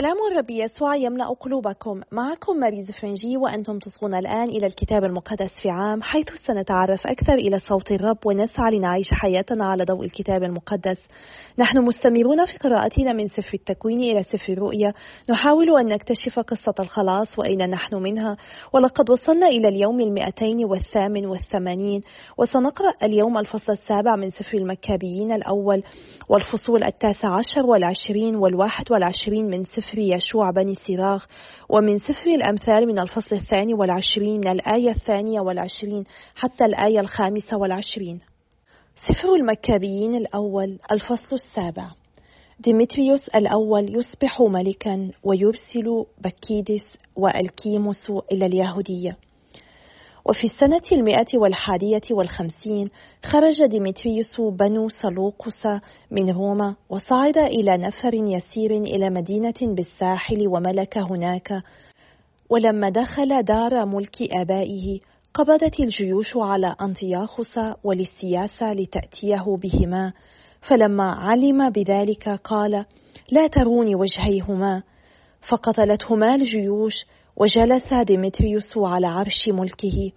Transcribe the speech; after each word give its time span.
سلام 0.00 0.16
الرب 0.32 0.50
يسوع 0.50 0.96
يملأ 0.96 1.28
قلوبكم. 1.40 2.00
معكم 2.12 2.56
ماري 2.56 2.82
زفرنجي 2.82 3.36
وأنتم 3.36 3.78
تصغون 3.78 4.14
الآن 4.14 4.48
إلى 4.48 4.66
الكتاب 4.66 5.04
المقدس 5.04 5.62
في 5.62 5.70
عام 5.70 6.02
حيث 6.02 6.26
سنتعرف 6.46 7.06
أكثر 7.06 7.34
إلى 7.34 7.58
صوت 7.58 7.92
الرب 7.92 8.18
ونسعى 8.26 8.76
لنعيش 8.76 9.06
حياتنا 9.12 9.66
على 9.66 9.84
ضوء 9.84 10.04
الكتاب 10.04 10.42
المقدس. 10.42 10.98
نحن 11.58 11.78
مستمرون 11.78 12.44
في 12.44 12.58
قراءتنا 12.58 13.12
من 13.12 13.28
سفر 13.28 13.54
التكوين 13.54 13.98
إلى 14.00 14.22
سفر 14.22 14.52
الرؤيا. 14.52 14.92
نحاول 15.30 15.78
أن 15.80 15.86
نكتشف 15.86 16.38
قصة 16.38 16.74
الخلاص 16.80 17.38
وأين 17.38 17.70
نحن 17.70 17.96
منها. 17.96 18.36
ولقد 18.72 19.10
وصلنا 19.10 19.46
إلى 19.46 19.68
اليوم 19.68 20.00
المئتين 20.00 20.64
والثامن 20.64 21.26
والثمانين. 21.26 22.00
وسنقرأ 22.38 22.92
اليوم 23.02 23.38
الفصل 23.38 23.72
السابع 23.72 24.16
من 24.16 24.30
سفر 24.30 24.58
المكابيين 24.58 25.32
الأول 25.32 25.82
والفصول 26.28 26.84
التاسع 26.84 27.28
عشر 27.28 27.66
والعشرين 27.66 28.36
والواحد 28.36 28.92
والعشرين 28.92 29.50
من 29.50 29.64
سفر 29.64 29.81
يشوع 29.98 30.50
بني 30.50 30.74
سراغ 30.74 31.24
ومن 31.68 31.98
سفر 31.98 32.30
الأمثال 32.34 32.86
من 32.86 32.98
الفصل 32.98 33.36
الثاني 33.36 33.74
والعشرين 33.74 34.40
من 34.40 34.48
الآية 34.48 34.90
الثانية 34.90 35.40
والعشرين 35.40 36.04
حتى 36.36 36.64
الآية 36.64 37.00
الخامسة 37.00 37.56
والعشرين. 37.56 38.20
سفر 39.08 39.34
المكابيين 39.34 40.14
الأول 40.14 40.78
الفصل 40.92 41.34
السابع. 41.34 41.90
ديمتريوس 42.60 43.28
الأول 43.28 43.96
يصبح 43.96 44.40
ملكا 44.40 45.10
ويرسل 45.24 46.04
بكيدس 46.24 46.98
وألكيموس 47.16 48.10
إلى 48.32 48.46
اليهودية. 48.46 49.16
وفي 50.24 50.44
السنة 50.44 50.82
المائة 50.92 51.26
والحادية 51.34 52.02
والخمسين 52.10 52.90
خرج 53.26 53.66
ديمتريوس 53.66 54.40
بن 54.40 54.88
سلوقس 54.88 55.66
من 56.10 56.30
روما 56.30 56.76
وصعد 56.90 57.38
إلى 57.38 57.76
نفر 57.76 58.14
يسير 58.14 58.70
إلى 58.70 59.10
مدينة 59.10 59.54
بالساحل 59.62 60.48
وملك 60.48 60.98
هناك. 60.98 61.62
ولما 62.50 62.90
دخل 62.90 63.42
دار 63.42 63.86
ملك 63.86 64.16
آبائه 64.32 65.00
قبضت 65.34 65.80
الجيوش 65.80 66.36
على 66.36 66.76
أنطياخوس 66.80 67.58
ولوسياس 67.84 68.72
لتأتيه 68.72 69.44
بهما. 69.62 70.12
فلما 70.68 71.12
علم 71.12 71.70
بذلك 71.70 72.28
قال 72.28 72.84
لا 73.30 73.46
تروني 73.46 73.94
وجهيهما 73.94 74.82
فقتلتهما 75.48 76.34
الجيوش 76.34 76.92
وجلس 77.36 77.94
ديمتريوس 77.94 78.76
على 78.76 79.06
عرش 79.06 79.48
ملكه 79.48 80.12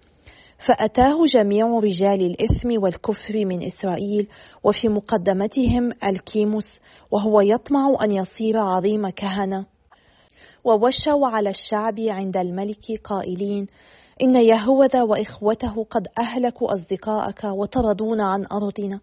فأتاه 0.66 1.24
جميع 1.34 1.66
رجال 1.66 2.22
الإثم 2.22 2.82
والكفر 2.82 3.44
من 3.44 3.66
إسرائيل 3.66 4.28
وفي 4.64 4.88
مقدمتهم 4.88 5.92
الكيموس 6.08 6.80
وهو 7.10 7.40
يطمع 7.40 7.96
أن 8.02 8.12
يصير 8.12 8.58
عظيم 8.58 9.08
كهنة. 9.08 9.66
ووشوا 10.64 11.28
على 11.28 11.50
الشعب 11.50 12.00
عند 12.00 12.36
الملك 12.36 13.00
قائلين 13.04 13.66
إن 14.22 14.36
يهوذا 14.36 15.02
وإخوته 15.02 15.84
قد 15.90 16.06
أهلكوا 16.18 16.74
أصدقاءك 16.74 17.44
وطردونا 17.44 18.26
عن 18.26 18.46
أرضنا. 18.52 19.00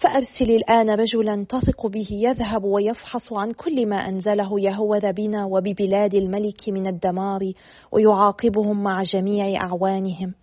فأرسل 0.00 0.50
الآن 0.50 0.90
رجلا 0.90 1.46
تثق 1.48 1.86
به 1.86 2.08
يذهب 2.10 2.64
ويفحص 2.64 3.32
عن 3.32 3.50
كل 3.50 3.86
ما 3.86 3.96
أنزله 3.96 4.60
يهوذا 4.60 5.10
بنا 5.10 5.44
وببلاد 5.44 6.14
الملك 6.14 6.68
من 6.68 6.86
الدمار 6.86 7.52
ويعاقبهم 7.92 8.82
مع 8.82 9.02
جميع 9.02 9.62
أعوانهم. 9.62 10.34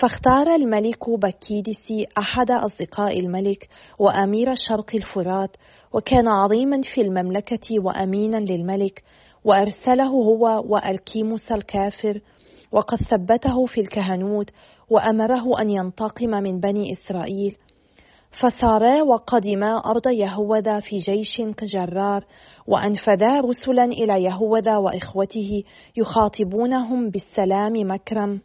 فاختار 0.00 0.54
الملك 0.54 1.10
بكيدسي 1.10 2.06
أحد 2.18 2.50
أصدقاء 2.50 3.20
الملك 3.20 3.68
وأمير 3.98 4.54
شرق 4.68 4.94
الفرات 4.94 5.56
وكان 5.92 6.28
عظيما 6.28 6.80
في 6.94 7.00
المملكة 7.00 7.80
وأمينا 7.80 8.36
للملك 8.36 9.02
وأرسله 9.44 10.08
هو 10.08 10.64
وألكيموس 10.68 11.52
الكافر 11.52 12.20
وقد 12.72 12.98
ثبته 12.98 13.66
في 13.66 13.80
الكهنوت 13.80 14.50
وأمره 14.90 15.60
أن 15.60 15.70
ينتقم 15.70 16.30
من 16.30 16.60
بني 16.60 16.92
إسرائيل. 16.92 17.56
فسارا 18.40 19.02
وقدما 19.02 19.78
أرض 19.78 20.08
يهوذا 20.08 20.80
في 20.80 20.96
جيش 20.96 21.42
كجرار 21.56 22.24
وأنفذا 22.66 23.40
رسلا 23.40 23.84
إلى 23.84 24.22
يهوذا 24.22 24.76
وإخوته 24.76 25.64
يخاطبونهم 25.96 27.10
بالسلام 27.10 27.72
مكرم 27.76 28.40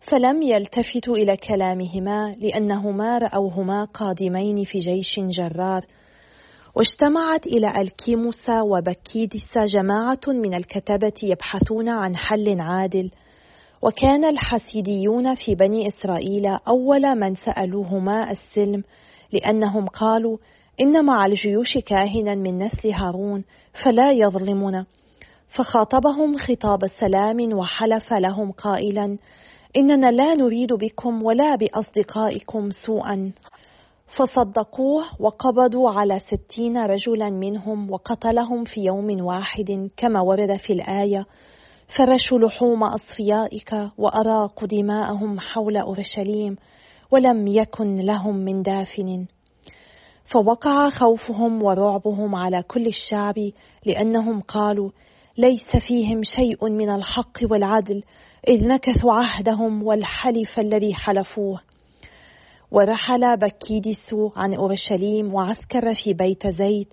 فلم 0.00 0.42
يلتفتوا 0.42 1.16
إلى 1.16 1.36
كلامهما 1.36 2.32
لأنهما 2.38 3.18
رأوهما 3.18 3.84
قادمين 3.84 4.64
في 4.64 4.78
جيش 4.78 5.20
جرار. 5.20 5.86
واجتمعت 6.76 7.46
إلى 7.46 7.72
الكيموس 7.78 8.50
وبكيدس 8.50 9.58
جماعة 9.58 10.20
من 10.26 10.54
الكتبة 10.54 11.12
يبحثون 11.22 11.88
عن 11.88 12.16
حل 12.16 12.56
عادل. 12.60 13.10
وكان 13.82 14.24
الحسيديون 14.24 15.34
في 15.34 15.54
بني 15.54 15.88
إسرائيل 15.88 16.46
أول 16.68 17.14
من 17.14 17.34
سألوهما 17.34 18.30
السلم 18.30 18.82
لأنهم 19.32 19.86
قالوا 19.86 20.38
إن 20.80 21.04
مع 21.04 21.26
الجيوش 21.26 21.78
كاهنا 21.86 22.34
من 22.34 22.58
نسل 22.58 22.90
هارون 22.90 23.44
فلا 23.84 24.12
يظلمنا. 24.12 24.86
فخاطبهم 25.56 26.36
خطاب 26.36 26.86
سلام 26.86 27.52
وحلف 27.52 28.12
لهم 28.12 28.52
قائلا 28.52 29.18
إننا 29.76 30.10
لا 30.10 30.32
نريد 30.32 30.72
بكم 30.72 31.22
ولا 31.22 31.56
بأصدقائكم 31.56 32.70
سوءا. 32.86 33.32
فصدقوه 34.16 35.04
وقبضوا 35.20 35.90
على 35.90 36.18
ستين 36.18 36.78
رجلا 36.78 37.28
منهم 37.30 37.90
وقتلهم 37.90 38.64
في 38.64 38.80
يوم 38.80 39.24
واحد 39.24 39.90
كما 39.96 40.20
ورد 40.20 40.56
في 40.56 40.72
الآية. 40.72 41.26
فرشوا 41.96 42.38
لحوم 42.38 42.84
أصفيائك 42.84 43.88
وأراقوا 43.98 44.68
دماءهم 44.68 45.40
حول 45.40 45.76
أورشليم 45.76 46.56
ولم 47.10 47.46
يكن 47.46 47.96
لهم 47.96 48.36
من 48.36 48.62
دافن. 48.62 49.26
فوقع 50.32 50.88
خوفهم 50.90 51.62
ورعبهم 51.62 52.34
على 52.34 52.62
كل 52.62 52.86
الشعب 52.86 53.34
لأنهم 53.86 54.40
قالوا 54.40 54.90
ليس 55.38 55.76
فيهم 55.88 56.22
شيء 56.22 56.68
من 56.68 56.90
الحق 56.90 57.38
والعدل 57.50 58.02
إذ 58.48 58.68
نكثوا 58.68 59.12
عهدهم 59.12 59.82
والحلف 59.82 60.58
الذي 60.58 60.94
حلفوه. 60.94 61.60
ورحل 62.70 63.36
بكيدس 63.36 64.14
عن 64.36 64.54
أورشليم 64.54 65.34
وعسكر 65.34 65.94
في 66.04 66.14
بيت 66.14 66.46
زيت 66.46 66.92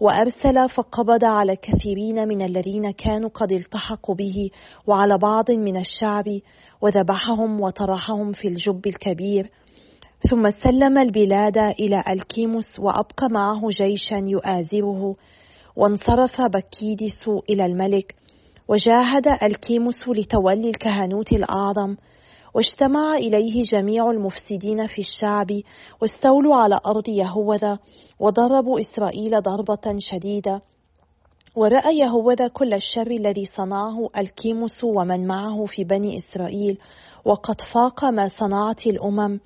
وأرسل 0.00 0.68
فقبض 0.68 1.24
على 1.24 1.56
كثيرين 1.56 2.28
من 2.28 2.42
الذين 2.42 2.90
كانوا 2.90 3.28
قد 3.28 3.52
التحقوا 3.52 4.14
به 4.14 4.50
وعلى 4.86 5.18
بعض 5.18 5.50
من 5.50 5.76
الشعب 5.76 6.24
وذبحهم 6.80 7.60
وطرحهم 7.60 8.32
في 8.32 8.48
الجب 8.48 8.86
الكبير. 8.86 9.50
ثم 10.30 10.50
سلم 10.50 10.98
البلاد 10.98 11.58
إلى 11.58 12.04
ألكيموس 12.08 12.80
وأبقى 12.80 13.28
معه 13.30 13.68
جيشا 13.68 14.16
يؤازره. 14.26 15.16
وانصرف 15.76 16.40
بكيدس 16.40 17.28
إلى 17.50 17.66
الملك. 17.66 18.14
وجاهد 18.68 19.26
ألكيموس 19.42 20.08
لتولي 20.08 20.68
الكهنوت 20.68 21.32
الأعظم. 21.32 21.96
واجتمع 22.58 23.14
إليه 23.14 23.62
جميع 23.62 24.10
المفسدين 24.10 24.86
في 24.86 24.98
الشعب 24.98 25.46
واستولوا 26.02 26.56
على 26.56 26.80
أرض 26.86 27.08
يهوذا 27.08 27.78
وضربوا 28.20 28.80
إسرائيل 28.80 29.42
ضربة 29.42 29.96
شديدة. 29.98 30.62
ورأى 31.56 31.98
يهوذا 31.98 32.48
كل 32.48 32.74
الشر 32.74 33.10
الذي 33.10 33.44
صنعه 33.44 34.08
الكيموس 34.16 34.84
ومن 34.84 35.26
معه 35.26 35.64
في 35.64 35.84
بني 35.84 36.18
إسرائيل 36.18 36.78
وقد 37.24 37.60
فاق 37.74 38.04
ما 38.04 38.28
صنعت 38.28 38.86
الأمم. 38.86 39.40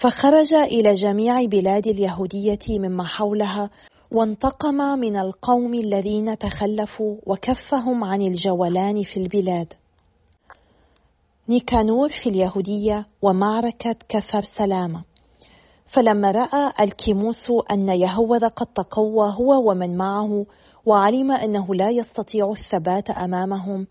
فخرج 0.00 0.54
إلى 0.54 0.92
جميع 0.92 1.44
بلاد 1.44 1.86
اليهودية 1.86 2.78
مما 2.78 3.04
حولها 3.04 3.70
وانتقم 4.12 4.74
من 4.98 5.16
القوم 5.16 5.74
الذين 5.74 6.38
تخلفوا 6.38 7.16
وكفهم 7.26 8.04
عن 8.04 8.22
الجولان 8.22 9.02
في 9.02 9.16
البلاد. 9.20 9.72
نيكانور 11.50 12.08
في 12.08 12.28
اليهودية 12.28 13.06
ومعركة 13.22 13.96
كفر 14.08 14.42
سلامة. 14.58 15.04
فلما 15.94 16.30
رأى 16.30 16.72
الكيموس 16.80 17.50
أن 17.72 17.88
يهوذا 17.88 18.48
قد 18.48 18.66
تقوى 18.66 19.34
هو 19.34 19.70
ومن 19.70 19.96
معه 19.96 20.46
وعلم 20.86 21.30
أنه 21.32 21.74
لا 21.74 21.90
يستطيع 21.90 22.50
الثبات 22.50 23.10
أمامهم 23.10 23.86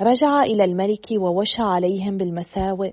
رجع 0.00 0.42
إلى 0.42 0.64
الملك 0.64 1.06
ووشى 1.12 1.62
عليهم 1.62 2.16
بالمساوئ. 2.16 2.92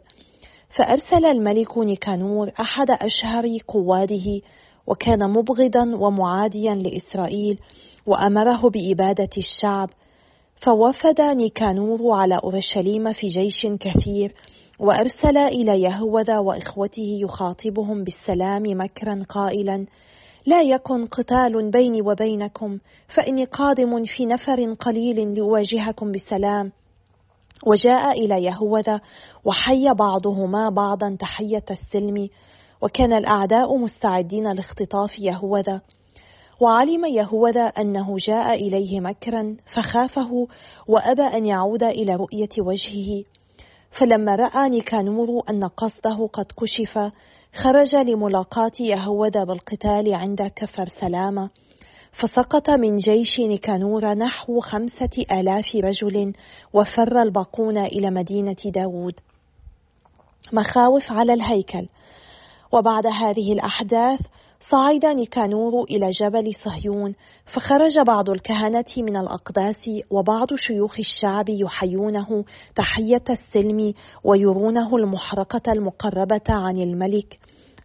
فأرسل 0.78 1.26
الملك 1.26 1.78
نيكانور 1.78 2.52
أحد 2.60 2.88
أشهر 2.92 3.58
قواده 3.68 4.42
وكان 4.88 5.30
مبغضا 5.30 5.96
ومعاديا 5.96 6.76
لإسرائيل 6.76 7.60
وأمره 8.06 8.70
بإبادة 8.70 9.30
الشعب 9.38 9.90
فوفد 10.62 11.22
نيكانور 11.22 12.12
على 12.12 12.40
أورشليم 12.44 13.12
في 13.12 13.28
جيش 13.28 13.68
كثير 13.80 14.34
وأرسل 14.80 15.38
إلى 15.38 15.82
يهوذا 15.82 16.40
وإخوته 16.40 17.18
يخاطبهم 17.22 18.04
بالسلام 18.04 18.64
مكرا 18.64 19.20
قائلا 19.30 19.86
لا 20.46 20.62
يكن 20.62 21.06
قتال 21.06 21.72
بيني 21.72 22.02
وبينكم 22.02 22.78
فإني 23.16 23.46
قادم 23.46 24.04
في 24.04 24.26
نفر 24.26 24.74
قليل 24.74 25.34
لأواجهكم 25.34 26.12
بسلام 26.12 26.72
وجاء 27.68 28.12
إلى 28.12 28.44
يهوذا 28.44 29.00
وحي 29.46 29.94
بعضهما 29.94 30.70
بعضا 30.70 31.16
تحية 31.20 31.66
السلم 31.72 32.30
وكان 32.82 33.14
الأعداء 33.14 33.78
مستعدين 33.78 34.52
لاختطاف 34.52 35.20
يهوذا. 35.20 35.82
وعلم 36.62 37.06
يهوذا 37.06 37.62
أنه 37.62 38.16
جاء 38.28 38.54
إليه 38.54 39.00
مكرا 39.00 39.58
فخافه 39.76 40.48
وأبى 40.88 41.22
أن 41.22 41.46
يعود 41.46 41.84
إلى 41.84 42.16
رؤية 42.16 42.50
وجهه. 42.60 43.24
فلما 44.00 44.36
رأى 44.36 44.70
نيكانور 44.70 45.44
أن 45.50 45.64
قصده 45.68 46.30
قد 46.34 46.46
كشف 46.60 47.12
خرج 47.54 47.96
لملاقاة 47.96 48.72
يهوذا 48.80 49.44
بالقتال 49.44 50.14
عند 50.14 50.42
كفر 50.56 50.88
سلامة. 50.88 51.50
فسقط 52.12 52.70
من 52.70 52.98
جيش 52.98 53.40
نيكانور 53.40 54.14
نحو 54.14 54.60
خمسة 54.60 55.26
آلاف 55.32 55.76
رجل 55.76 56.34
وفر 56.74 57.22
الباقون 57.22 57.78
إلى 57.78 58.12
مدينة 58.12 58.56
داود. 58.66 59.14
مخاوف 60.54 61.12
على 61.12 61.34
الهيكل. 61.34 61.88
وبعد 62.72 63.08
هذه 63.08 63.54
الأحداث 63.54 64.20
صعد 64.70 65.06
نيكانور 65.06 65.84
إلى 65.84 66.10
جبل 66.10 66.54
صهيون 66.64 67.16
فخرج 67.54 68.00
بعض 68.08 68.30
الكهنة 68.30 68.86
من 68.98 69.18
الأقداس 69.18 69.90
وبعض 70.12 70.56
شيوخ 70.56 71.00
الشعب 71.00 71.50
يحيونه 71.50 72.46
تحية 72.76 73.24
السلم 73.30 73.94
ويرونه 74.24 74.96
المحرقة 74.96 75.72
المقربة 75.72 76.42
عن 76.50 76.78
الملك. 76.78 77.40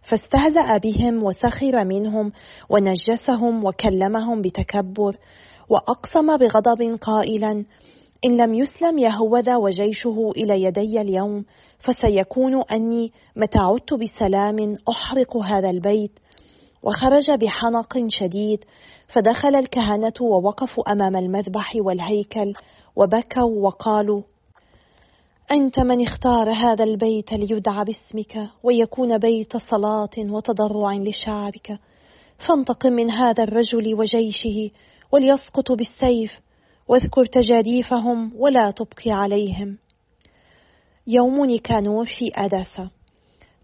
فاستهزأ 0.09 0.77
بهم 0.77 1.23
وسخر 1.23 1.85
منهم 1.85 2.31
ونجسهم 2.69 3.65
وكلمهم 3.65 4.41
بتكبر 4.41 5.17
وأقسم 5.69 6.37
بغضب 6.37 6.97
قائلا 7.01 7.65
إن 8.25 8.37
لم 8.37 8.53
يسلم 8.53 8.97
يهوذا 8.97 9.57
وجيشه 9.57 10.31
إلى 10.37 10.63
يدي 10.63 11.01
اليوم 11.01 11.45
فسيكون 11.79 12.63
أني 12.71 13.11
متى 13.35 13.59
عدت 13.59 13.93
بسلام 13.93 14.75
أحرق 14.89 15.37
هذا 15.37 15.69
البيت 15.69 16.11
وخرج 16.83 17.31
بحنق 17.31 17.97
شديد 18.07 18.65
فدخل 19.07 19.55
الكهنة 19.55 20.13
ووقفوا 20.21 20.91
أمام 20.91 21.15
المذبح 21.15 21.73
والهيكل 21.75 22.53
وبكوا 22.95 23.67
وقالوا 23.67 24.21
أنت 25.51 25.79
من 25.79 26.07
اختار 26.07 26.51
هذا 26.51 26.83
البيت 26.83 27.33
ليدعى 27.33 27.85
باسمك 27.85 28.49
ويكون 28.63 29.17
بيت 29.17 29.57
صلاة 29.57 30.09
وتضرع 30.17 30.93
لشعبك. 30.93 31.79
فانتقم 32.47 32.93
من 32.93 33.11
هذا 33.11 33.43
الرجل 33.43 33.93
وجيشه 33.95 34.69
وليسقط 35.11 35.71
بالسيف 35.71 36.39
واذكر 36.87 37.25
تجاديفهم 37.25 38.31
ولا 38.35 38.71
تبقي 38.71 39.11
عليهم. 39.11 39.77
يوم 41.07 41.45
نيكانور 41.45 42.05
في 42.05 42.31
أداسة 42.35 42.89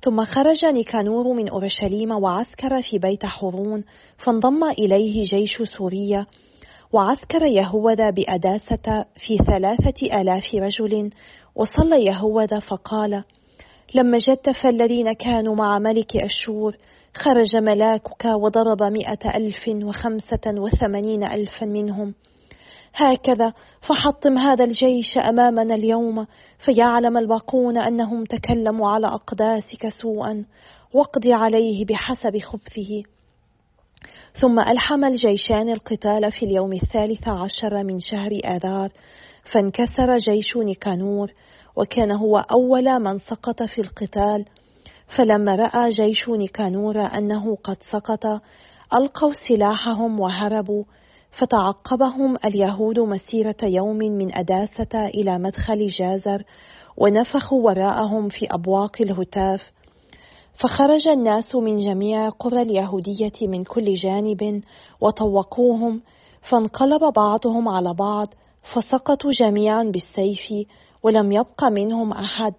ثم 0.02 0.24
خرج 0.24 0.66
نيكانور 0.66 1.34
من 1.34 1.50
أورشليم 1.50 2.12
وعسكر 2.12 2.82
في 2.82 2.98
بيت 2.98 3.26
حورون 3.26 3.84
فانضم 4.18 4.64
إليه 4.64 5.24
جيش 5.24 5.62
سوريا 5.62 6.26
وعسكر 6.94 7.46
يهوذا 7.46 8.10
بأداسة 8.10 9.06
في 9.16 9.38
ثلاثة 9.38 10.22
آلاف 10.22 10.56
رجل 10.56 11.10
وصلى 11.56 12.06
يهوذا 12.06 12.60
فقال 12.60 13.24
لما 13.96 14.18
جدف 14.18 14.66
الذين 14.66 15.14
كانوا 15.14 15.56
مع 15.56 15.80
ملك 15.80 16.18
أشور 16.18 16.78
خرج 17.16 17.58
ملاكك 17.58 18.26
وضرب 18.26 18.84
مئة 18.84 19.36
ألف 19.36 19.70
وخمسة 19.86 20.48
وثمانين 20.48 21.24
ألفا 21.24 21.66
منهم 21.66 22.14
هكذا 22.98 23.54
فحطم 23.82 24.38
هذا 24.38 24.64
الجيش 24.66 25.18
أمامنا 25.18 25.76
اليوم 25.76 26.28
فيعلم 26.66 27.18
الباقون 27.18 27.78
أنهم 27.78 28.24
تكلموا 28.24 28.90
على 28.90 29.08
أقداسك 29.08 29.90
سوءا 29.90 30.46
واقض 30.94 31.28
عليه 31.28 31.86
بحسب 31.86 32.38
خبثه. 32.38 33.04
ثم 34.42 34.60
ألحم 34.60 35.06
الجيشان 35.06 35.70
القتال 35.70 36.32
في 36.32 36.46
اليوم 36.46 36.74
الثالث 36.74 37.28
عشر 37.28 37.84
من 37.84 38.00
شهر 38.00 38.32
آذار 38.46 38.90
فانكسر 39.54 40.18
جيش 40.18 40.58
نيكانور 40.58 41.34
وكان 41.76 42.12
هو 42.12 42.38
أول 42.38 43.00
من 43.00 43.18
سقط 43.18 43.64
في 43.64 43.82
القتال. 43.82 44.46
فلما 45.18 45.56
رأى 45.56 45.90
جيش 45.90 46.30
نيكانور 46.30 47.00
أنه 47.02 47.56
قد 47.56 47.78
سقط 47.92 48.26
ألقوا 48.94 49.34
سلاحهم 49.48 50.20
وهربوا. 50.20 50.84
فتعقبهم 51.32 52.38
اليهود 52.46 53.00
مسيرة 53.00 53.56
يوم 53.64 53.98
من 53.98 54.36
أداسة 54.38 55.06
إلى 55.06 55.38
مدخل 55.38 55.88
جازر 55.88 56.44
ونفخوا 56.98 57.66
وراءهم 57.66 58.30
في 58.30 58.48
أبواق 58.52 59.02
الهتاف. 59.02 59.72
فخرج 60.62 61.08
الناس 61.08 61.56
من 61.56 61.78
جميع 61.78 62.30
قرى 62.30 62.62
اليهودية 62.62 63.48
من 63.48 63.64
كل 63.64 63.94
جانب 63.94 64.62
وطوقوهم 65.02 66.02
فانقلب 66.50 67.14
بعضهم 67.14 67.68
على 67.68 67.94
بعض 67.94 68.28
فسقطوا 68.74 69.32
جميعا 69.32 69.84
بالسيف 69.84 70.68
ولم 71.04 71.32
يبق 71.32 71.64
منهم 71.64 72.12
أحد. 72.14 72.54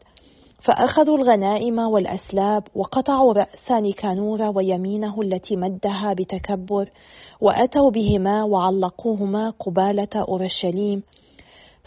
فأخذوا 0.62 1.18
الغنائم 1.18 1.78
والأسلاب 1.78 2.62
وقطعوا 2.74 3.32
رأس 3.32 3.70
نيكانور 3.70 4.42
ويمينه 4.42 5.20
التي 5.20 5.56
مدها 5.56 6.12
بتكبر 6.12 6.90
وأتوا 7.40 7.90
بهما 7.90 8.44
وعلقوهما 8.44 9.50
قبالة 9.50 10.08
أورشليم. 10.28 11.02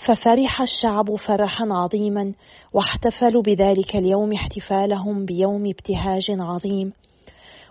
ففرح 0.07 0.61
الشعب 0.61 1.15
فرحا 1.15 1.65
عظيما 1.71 2.33
واحتفلوا 2.73 3.41
بذلك 3.41 3.95
اليوم 3.95 4.33
احتفالهم 4.33 5.25
بيوم 5.25 5.65
ابتهاج 5.65 6.25
عظيم. 6.39 6.93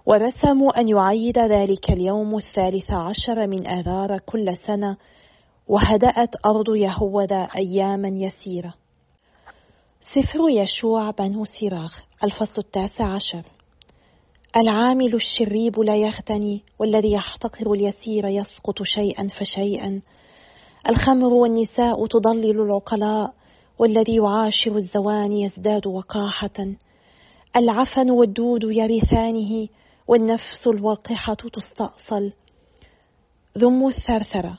ورسموا 0.06 0.80
أن 0.80 0.88
يعيد 0.88 1.38
ذلك 1.38 1.90
اليوم 1.90 2.36
الثالث 2.36 2.90
عشر 2.90 3.46
من 3.46 3.66
آذار 3.66 4.18
كل 4.18 4.56
سنة 4.56 4.96
وهدأت 5.68 6.30
أرض 6.46 6.76
يهوذا 6.76 7.48
أياما 7.56 8.08
يسيرة. 8.08 8.79
سفر 10.14 10.38
يشوع 10.50 11.10
بنو 11.10 11.44
سراخ 11.44 12.04
الفصل 12.24 12.58
التاسع 12.58 13.14
عشر. 13.14 13.42
العامل 14.56 15.14
الشريب 15.14 15.80
لا 15.80 15.96
يغتني 15.96 16.62
والذي 16.78 17.12
يحتقر 17.12 17.72
اليسير 17.72 18.26
يسقط 18.26 18.82
شيئا 18.82 19.28
فشيئا. 19.28 20.00
الخمر 20.88 21.26
والنساء 21.26 22.06
تضلل 22.06 22.60
العقلاء 22.60 23.34
والذي 23.78 24.14
يعاشر 24.14 24.76
الزواني 24.76 25.42
يزداد 25.42 25.86
وقاحة. 25.86 26.74
العفن 27.56 28.10
والدود 28.10 28.62
يرثانه 28.64 29.68
والنفس 30.08 30.66
الوقحة 30.66 31.34
تستأصل. 31.34 32.32
ذم 33.58 33.86
الثرثرة. 33.86 34.58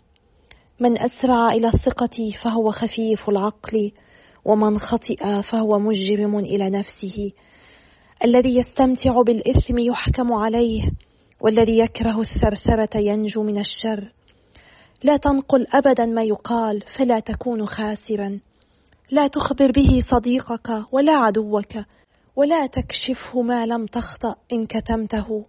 من 0.80 1.02
أسرع 1.02 1.48
إلى 1.48 1.68
الثقة 1.68 2.32
فهو 2.44 2.72
خفيف 2.72 3.30
العقل. 3.30 3.92
ومن 4.46 4.80
خطئ 4.80 5.42
فهو 5.42 5.80
مجرم 5.80 6.40
إلى 6.40 6.70
نفسه. 6.70 7.32
الذي 8.26 8.58
يستمتع 8.58 9.22
بالإثم 9.22 9.78
يحكم 9.78 10.34
عليه 10.34 10.92
والذي 11.42 11.80
يكره 11.80 12.22
الثرثرة 12.22 13.00
ينجو 13.00 13.44
من 13.44 13.58
الشر. 13.58 14.12
لا 15.04 15.18
تنقل 15.18 15.68
ابدا 15.74 16.06
ما 16.06 16.24
يقال 16.24 16.84
فلا 16.98 17.20
تكون 17.20 17.66
خاسرا. 17.66 18.40
لا 19.12 19.28
تخبر 19.28 19.72
به 19.72 20.00
صديقك 20.12 20.84
ولا 20.92 21.14
عدوك 21.14 21.74
ولا 22.36 22.68
تكشفه 22.68 23.42
ما 23.42 23.66
لم 23.66 23.86
تخطأ 23.86 24.36
إن 24.54 24.66
كتمته. 24.66 25.46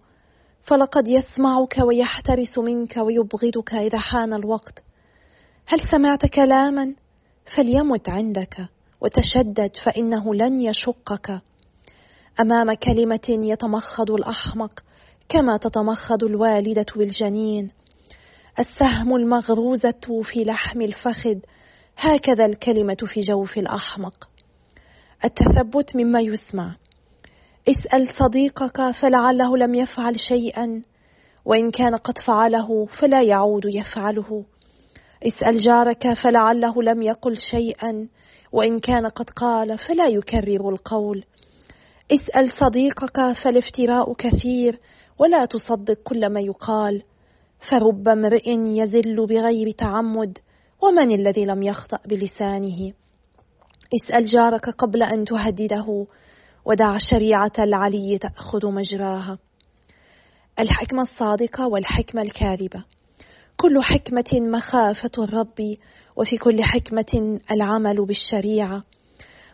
فلقد 0.62 1.08
يسمعك 1.08 1.78
ويحترس 1.78 2.58
منك 2.58 2.96
ويبغضك 2.96 3.74
إذا 3.74 3.98
حان 3.98 4.32
الوقت. 4.34 4.82
هل 5.66 5.80
سمعت 5.90 6.26
كلاما؟ 6.26 6.94
فليمت 7.56 8.08
عندك. 8.08 8.68
وتشدد 9.02 9.70
فإنه 9.84 10.34
لن 10.34 10.60
يشقك. 10.60 11.40
أمام 12.40 12.74
كلمة 12.74 13.28
يتمخض 13.28 14.10
الأحمق 14.10 14.80
كما 15.28 15.56
تتمخض 15.56 16.24
الوالدة 16.24 16.86
بالجنين 16.96 17.70
السهم 18.58 19.16
المغروزه 19.16 20.22
في 20.22 20.42
لحم 20.42 20.82
الفخذ 20.82 21.38
هكذا 21.96 22.44
الكلمة 22.44 22.96
في 23.06 23.20
جوف 23.20 23.58
الأحمق. 23.58 24.28
التثبت 25.24 25.96
مما 25.96 26.20
يسمع. 26.20 26.74
اسأل 27.68 28.08
صديقك 28.18 28.90
فلعله 28.90 29.56
لم 29.56 29.74
يفعل 29.74 30.20
شيئا 30.20 30.82
وإن 31.44 31.70
كان 31.70 31.96
قد 31.96 32.18
فعله 32.18 32.86
فلا 32.86 33.22
يعود 33.22 33.64
يفعله. 33.64 34.44
اسأل 35.26 35.58
جارك 35.58 36.12
فلعله 36.12 36.82
لم 36.82 37.02
يقل 37.02 37.36
شيئا 37.50 38.08
وإن 38.52 38.80
كان 38.80 39.06
قد 39.06 39.30
قال 39.30 39.78
فلا 39.78 40.08
يكرر 40.08 40.70
القول. 40.70 41.24
اسأل 42.12 42.52
صديقك 42.52 43.32
فالافتراء 43.44 44.14
كثير 44.14 44.78
ولا 45.18 45.44
تصدق 45.44 45.98
كل 46.04 46.28
ما 46.28 46.40
يقال. 46.40 47.02
فرب 47.70 48.08
امرئ 48.08 48.50
يزل 48.50 49.26
بغير 49.26 49.70
تعمد 49.70 50.38
ومن 50.82 51.10
الذي 51.14 51.44
لم 51.44 51.62
يخطأ 51.62 51.98
بلسانه؟ 52.06 52.92
اسأل 53.94 54.26
جارك 54.26 54.70
قبل 54.70 55.02
أن 55.02 55.24
تهدده 55.24 56.06
ودع 56.64 56.96
الشريعة 56.96 57.52
العلي 57.58 58.18
تأخذ 58.18 58.66
مجراها. 58.66 59.38
الحكمة 60.60 61.02
الصادقة 61.02 61.68
والحكمة 61.68 62.22
الكاذبة. 62.22 62.84
كل 63.56 63.82
حكمة 63.82 64.40
مخافة 64.40 65.10
الرب 65.18 65.76
وفي 66.16 66.38
كل 66.38 66.62
حكمة 66.62 67.40
العمل 67.50 68.06
بالشريعة. 68.06 68.82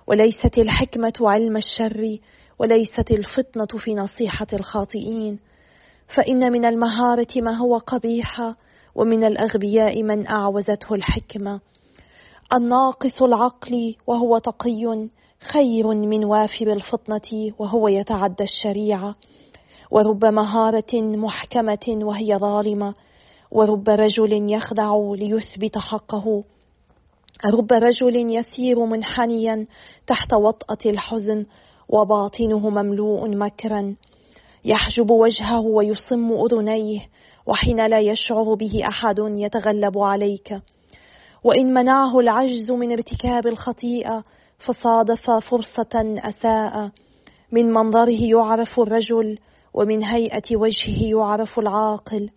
وليست 0.07 0.59
الحكمة 0.59 1.13
علم 1.21 1.57
الشر 1.57 2.19
وليست 2.59 3.11
الفطنة 3.11 3.79
في 3.79 3.95
نصيحة 3.95 4.47
الخاطئين. 4.53 5.39
فإن 6.17 6.53
من 6.53 6.65
المهارة 6.65 7.29
ما 7.37 7.57
هو 7.57 7.79
قبيح 7.79 8.55
ومن 8.95 9.25
الأغبياء 9.25 10.03
من 10.03 10.27
أعوزته 10.27 10.95
الحكمة. 10.95 11.61
الناقص 12.53 13.23
العقل 13.23 13.95
وهو 14.07 14.39
تقي 14.39 15.09
خير 15.53 15.95
من 15.95 16.25
وافر 16.25 16.73
الفطنة 16.73 17.53
وهو 17.59 17.89
يتعدى 17.89 18.45
الشريعة. 18.45 19.15
ورب 19.91 20.25
مهارة 20.25 20.95
محكمة 20.95 21.89
وهي 21.89 22.37
ظالمة 22.37 22.95
ورب 23.51 23.89
رجل 23.89 24.53
يخدع 24.53 24.95
ليثبت 25.15 25.79
حقه. 25.79 26.45
رب 27.47 27.73
رجل 27.73 28.37
يسير 28.37 28.85
منحنيا 28.85 29.67
تحت 30.07 30.35
وطأة 30.35 30.91
الحزن 30.91 31.47
وباطنه 31.89 32.71
مملوء 32.71 33.37
مكرا. 33.37 33.95
يحجب 34.65 35.11
وجهه 35.11 35.61
ويصم 35.61 36.33
أذنيه 36.33 37.01
وحين 37.47 37.87
لا 37.87 37.99
يشعر 37.99 38.55
به 38.55 38.83
أحد 38.89 39.17
يتغلب 39.19 39.99
عليك. 39.99 40.61
وإن 41.45 41.75
منعه 41.75 42.19
العجز 42.19 42.71
من 42.71 42.93
ارتكاب 42.93 43.47
الخطيئة 43.47 44.25
فصادف 44.67 45.31
فرصة 45.31 46.19
أساء. 46.19 46.91
من 47.53 47.73
منظره 47.73 48.23
يعرف 48.23 48.81
الرجل 48.81 49.39
ومن 49.75 50.05
هيئة 50.05 50.57
وجهه 50.57 51.11
يعرف 51.11 51.59
العاقل. 51.59 52.31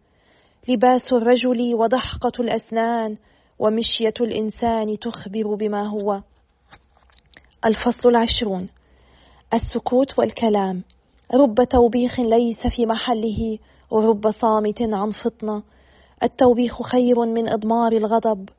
لباس 0.68 1.14
الرجل 1.14 1.76
وضحكة 1.76 2.42
الأسنان 2.42 3.18
ومشية 3.60 4.14
الإنسان 4.22 5.00
تخبر 5.00 5.56
بما 5.56 5.88
هو. 5.88 6.22
الفصل 7.66 8.10
العشرون. 8.10 8.70
السكوت 9.54 10.20
والكلام. 10.20 10.84
رب 11.34 11.56
توبيخ 11.70 12.20
ليس 12.20 12.68
في 12.76 12.86
محله 12.86 13.58
ورب 13.92 14.32
صامت 14.32 14.82
عن 14.82 15.10
فطنة. 15.10 15.64
التوبيخ 16.24 16.82
خير 16.82 17.26
من 17.26 17.50
إضمار 17.50 17.92
الغضب 17.92 18.50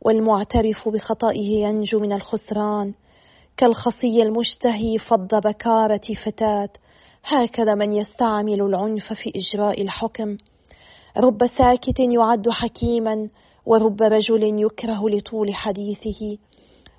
والمعترف 0.00 0.88
بخطئه 0.88 1.48
ينجو 1.48 2.00
من 2.00 2.12
الخسران. 2.12 2.94
كالخصي 3.56 4.22
المشتهي 4.22 4.98
فض 4.98 5.28
بكارة 5.34 6.14
فتاة. 6.24 6.70
هكذا 7.24 7.74
من 7.74 7.92
يستعمل 7.92 8.60
العنف 8.60 9.12
في 9.12 9.32
إجراء 9.36 9.82
الحكم. 9.82 10.36
رب 11.16 11.46
ساكت 11.46 12.00
يعد 12.00 12.48
حكيما 12.48 13.28
ورب 13.66 14.02
رجل 14.02 14.60
يكره 14.62 15.08
لطول 15.08 15.54
حديثه. 15.54 16.38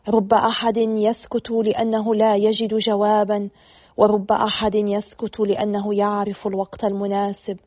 رب 0.09 0.33
أحد 0.33 0.77
يسكت 0.77 1.51
لأنه 1.51 2.15
لا 2.15 2.35
يجد 2.35 2.73
جوابا 2.73 3.49
ورب 3.97 4.31
أحد 4.31 4.75
يسكت 4.75 5.39
لأنه 5.39 5.95
يعرف 5.95 6.47
الوقت 6.47 6.83
المناسب. 6.83 7.57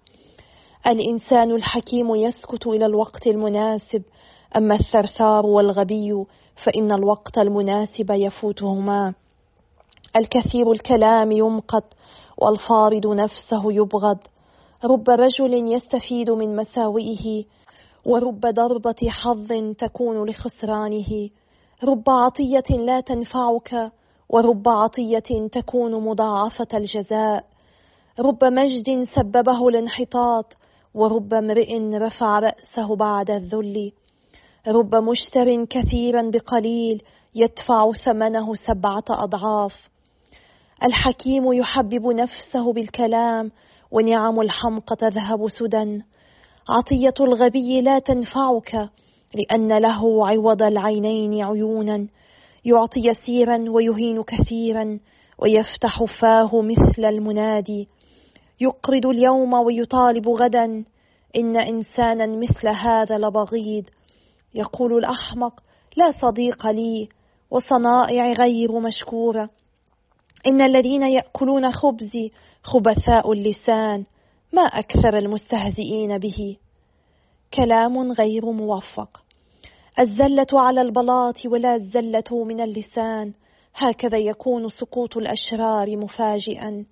الإنسان 0.86 1.50
الحكيم 1.50 2.14
يسكت 2.14 2.66
إلى 2.66 2.86
الوقت 2.86 3.26
المناسب. 3.26 4.02
أما 4.56 4.74
الثرثار 4.74 5.46
والغبي 5.46 6.24
فإن 6.64 6.92
الوقت 6.92 7.38
المناسب 7.38 8.10
يفوتهما. 8.10 9.14
الكثير 10.16 10.72
الكلام 10.72 11.32
يمقت 11.32 11.94
والفارض 12.38 13.06
نفسه 13.06 13.72
يبغض. 13.72 14.18
رب 14.84 15.10
رجل 15.10 15.72
يستفيد 15.72 16.30
من 16.30 16.56
مساوئه 16.56 17.44
ورب 18.04 18.40
ضربة 18.40 19.08
حظ 19.08 19.52
تكون 19.78 20.28
لخسرانه. 20.28 21.30
رب 21.84 22.04
عطية 22.08 22.76
لا 22.76 23.00
تنفعك 23.00 23.92
ورب 24.28 24.68
عطية 24.68 25.48
تكون 25.52 26.04
مضاعفة 26.04 26.68
الجزاء. 26.74 27.44
رب 28.20 28.44
مجد 28.44 29.02
سببه 29.02 29.68
الانحطاط 29.68 30.56
ورب 30.94 31.34
امرئ 31.34 31.78
رفع 31.78 32.38
رأسه 32.38 32.96
بعد 32.96 33.30
الذل. 33.30 33.92
رب 34.68 34.94
مشتر 34.94 35.64
كثيرا 35.64 36.30
بقليل 36.30 37.02
يدفع 37.34 37.92
ثمنه 37.92 38.54
سبعة 38.54 39.04
أضعاف. 39.10 39.90
الحكيم 40.82 41.52
يحبب 41.52 42.06
نفسه 42.06 42.72
بالكلام 42.72 43.50
ونعم 43.96 44.40
الحمق 44.40 44.94
تذهب 44.94 45.48
سدى. 45.48 46.02
عطية 46.68 47.14
الغبي 47.20 47.80
لا 47.80 47.98
تنفعك 47.98 48.90
لأن 49.34 49.78
له 49.78 50.28
عوض 50.28 50.62
العينين 50.62 51.44
عيونا. 51.44 52.08
يعطي 52.64 53.00
يسيرا 53.08 53.70
ويهين 53.70 54.22
كثيرا 54.22 54.98
ويفتح 55.38 56.04
فاه 56.20 56.62
مثل 56.62 57.04
المنادي. 57.04 57.88
يقرض 58.60 59.06
اليوم 59.06 59.52
ويطالب 59.52 60.28
غدا. 60.28 60.84
إن 61.36 61.56
إنسانا 61.56 62.26
مثل 62.26 62.68
هذا 62.68 63.18
لبغيض. 63.18 63.84
يقول 64.54 64.98
الأحمق 64.98 65.60
لا 65.96 66.10
صديق 66.20 66.66
لي 66.66 67.08
وصنائع 67.50 68.32
غير 68.32 68.80
مشكورة. 68.80 69.50
إن 70.46 70.62
الذين 70.62 71.02
يأكلون 71.02 71.70
خبزي 71.72 72.30
خبثاء 72.66 73.32
اللسان 73.32 74.04
ما 74.52 74.62
أكثر 74.62 75.18
المستهزئين 75.18 76.18
به. 76.18 76.56
كلام 77.54 78.12
غير 78.12 78.50
موفق. 78.50 79.22
الزلة 80.00 80.46
على 80.52 80.80
البلاط 80.80 81.46
ولا 81.46 81.74
الزلة 81.74 82.44
من 82.44 82.60
اللسان. 82.60 83.32
هكذا 83.74 84.18
يكون 84.18 84.68
سقوط 84.68 85.16
الأشرار 85.16 85.96
مفاجئا. 85.96 86.84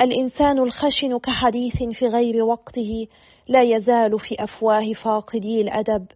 الإنسان 0.00 0.58
الخشن 0.58 1.18
كحديث 1.18 1.82
في 1.98 2.06
غير 2.06 2.44
وقته 2.44 3.06
لا 3.48 3.62
يزال 3.62 4.20
في 4.20 4.44
أفواه 4.44 4.92
فاقدي 4.92 5.60
الأدب. 5.60 6.06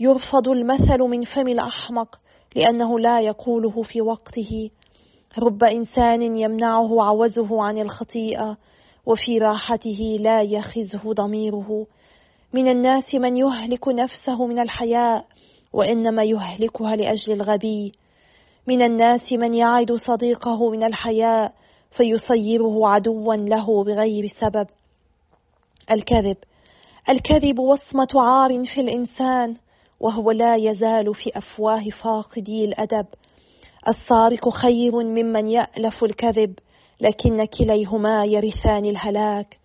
يرفض 0.00 0.48
المثل 0.48 0.98
من 0.98 1.24
فم 1.24 1.48
الأحمق 1.48 2.20
لأنه 2.56 2.98
لا 2.98 3.20
يقوله 3.20 3.82
في 3.82 4.00
وقته. 4.00 4.70
رب 5.38 5.64
إنسان 5.64 6.36
يمنعه 6.36 7.04
عوزه 7.04 7.62
عن 7.62 7.78
الخطيئة 7.78 8.56
وفي 9.06 9.38
راحته 9.38 10.16
لا 10.20 10.40
يخزه 10.42 11.12
ضميره. 11.12 11.86
من 12.52 12.68
الناس 12.68 13.14
من 13.14 13.36
يهلك 13.36 13.88
نفسه 13.88 14.46
من 14.46 14.58
الحياء 14.58 15.24
وإنما 15.72 16.24
يهلكها 16.24 16.96
لأجل 16.96 17.32
الغبي. 17.32 17.92
من 18.66 18.82
الناس 18.82 19.32
من 19.32 19.54
يعد 19.54 19.92
صديقه 19.92 20.70
من 20.70 20.84
الحياء 20.84 21.52
فيصيره 21.90 22.88
عدوا 22.88 23.34
له 23.34 23.84
بغير 23.84 24.26
سبب. 24.26 24.66
الكذب 25.90 26.36
الكذب 27.08 27.58
وصمة 27.58 28.08
عار 28.14 28.64
في 28.74 28.80
الإنسان 28.80 29.56
وهو 30.00 30.30
لا 30.30 30.56
يزال 30.56 31.14
في 31.14 31.38
أفواه 31.38 31.84
فاقدي 32.02 32.64
الأدب. 32.64 33.06
السارق 33.88 34.48
خير 34.48 34.92
ممن 34.92 35.48
يألف 35.48 36.04
الكذب 36.04 36.54
لكن 37.00 37.44
كليهما 37.44 38.24
يرثان 38.24 38.84
الهلاك. 38.84 39.58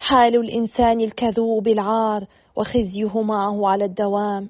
حال 0.00 0.36
الإنسان 0.36 1.00
الكذوب 1.00 1.68
العار 1.68 2.26
وخزيه 2.56 3.22
معه 3.22 3.68
على 3.68 3.84
الدوام. 3.84 4.48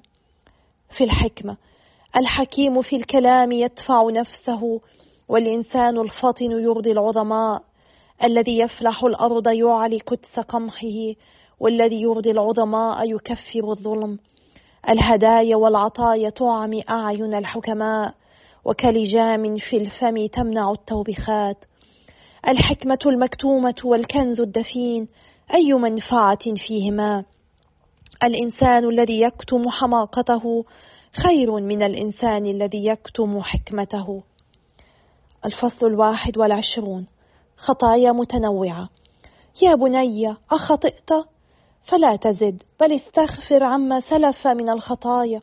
في 0.97 1.03
الحكمة 1.03 1.57
الحكيم 2.17 2.81
في 2.81 2.95
الكلام 2.95 3.51
يدفع 3.51 4.09
نفسه 4.09 4.81
والإنسان 5.29 5.97
الفطن 5.97 6.51
يرضي 6.51 6.91
العظماء. 6.91 7.61
الذي 8.23 8.59
يفلح 8.59 9.03
الأرض 9.03 9.47
يعلي 9.47 9.99
كدس 9.99 10.39
قمحه 10.39 11.13
والذي 11.59 12.01
يرضي 12.01 12.31
العظماء 12.31 13.09
يكفر 13.09 13.71
الظلم. 13.77 14.19
الهدايا 14.89 15.55
والعطايا 15.55 16.29
تعمي 16.29 16.83
أعين 16.89 17.33
الحكماء. 17.35 18.13
وكلجام 18.65 19.55
في 19.55 19.77
الفم 19.77 20.25
تمنع 20.27 20.71
التوبخات. 20.71 21.57
الحكمة 22.47 22.99
المكتومة 23.05 23.75
والكنز 23.83 24.41
الدفين 24.41 25.07
أي 25.53 25.73
منفعة 25.73 26.55
فيهما؟ 26.67 27.25
الإنسان 28.23 28.89
الذي 28.89 29.21
يكتم 29.21 29.69
حماقته 29.69 30.65
خير 31.23 31.51
من 31.51 31.83
الإنسان 31.83 32.45
الذي 32.45 32.85
يكتم 32.85 33.41
حكمته. 33.41 34.23
الفصل 35.45 35.87
الواحد 35.87 36.37
والعشرون. 36.37 37.07
خطايا 37.57 38.11
متنوعة. 38.11 38.89
يا 39.61 39.75
بني 39.75 40.35
أخطئت؟ 40.51 41.09
فلا 41.91 42.15
تزد 42.15 42.63
بل 42.79 42.93
استغفر 42.93 43.63
عما 43.63 43.99
سلف 43.99 44.47
من 44.47 44.69
الخطايا. 44.69 45.41